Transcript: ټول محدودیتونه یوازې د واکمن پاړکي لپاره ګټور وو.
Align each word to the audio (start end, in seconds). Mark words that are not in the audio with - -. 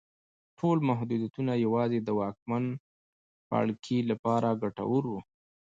ټول 0.59 0.77
محدودیتونه 0.89 1.51
یوازې 1.65 1.99
د 2.03 2.09
واکمن 2.19 2.63
پاړکي 3.49 3.99
لپاره 4.11 4.59
ګټور 4.63 5.03
وو. 5.11 5.19